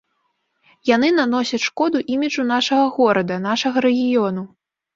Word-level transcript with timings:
Яны 0.95 1.11
наносяць 1.17 1.59
шкоду 1.69 2.03
іміджу 2.15 2.47
нашага 2.55 2.89
горада, 2.99 3.41
нашага 3.47 3.87
рэгіёну. 3.89 4.43